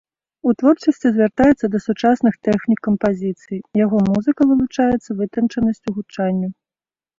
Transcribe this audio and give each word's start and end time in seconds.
У 0.49 0.51
творчасці 0.59 1.07
звяртаецца 1.17 1.65
да 1.75 1.81
сучасных 1.87 2.33
тэхнік 2.47 2.79
кампазіцыі, 2.89 3.61
яго 3.85 3.97
музыка 4.09 4.41
вылучаецца 4.55 5.09
вытанчанасцю 5.23 5.89
гучання. 6.01 6.47